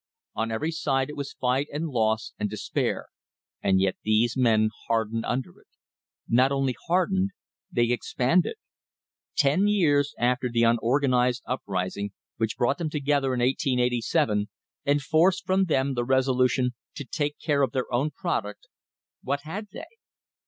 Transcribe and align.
On 0.35 0.51
every 0.51 0.71
side 0.71 1.11
it 1.11 1.15
was 1.15 1.33
fight 1.39 1.67
and 1.71 1.89
loss 1.89 2.33
and 2.39 2.49
despair, 2.49 3.09
and 3.61 3.79
yet 3.79 3.97
these 4.01 4.35
men 4.35 4.71
hardened 4.87 5.25
under 5.25 5.59
it. 5.59 5.67
Not 6.27 6.51
only 6.51 6.75
hardened, 6.87 7.29
they 7.71 7.91
expanded. 7.91 8.55
Ten 9.37 9.67
years 9.67 10.15
after 10.17 10.49
the 10.49 10.63
unorganised 10.63 11.43
uprising 11.45 12.13
which 12.37 12.57
brought 12.57 12.79
them 12.79 12.89
together 12.89 13.31
in 13.35 13.41
1887 13.41 14.49
and 14.87 15.01
forced 15.03 15.45
from 15.45 15.65
them 15.65 15.93
the 15.93 16.03
resolution 16.03 16.71
to 16.95 17.05
take 17.05 17.37
care 17.37 17.61
of 17.61 17.71
their 17.71 17.93
own 17.93 18.09
product, 18.09 18.69
what 19.21 19.41
had 19.43 19.67
they? 19.71 19.85